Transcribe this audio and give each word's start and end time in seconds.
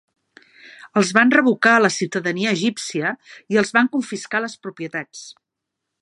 Els 1.01 1.11
van 1.17 1.33
revocar 1.35 1.75
la 1.83 1.91
ciutadania 1.97 2.55
egípcia 2.57 3.11
i 3.55 3.61
els 3.63 3.73
van 3.79 3.93
confiscar 3.97 4.45
les 4.47 4.57
propietats. 4.65 5.23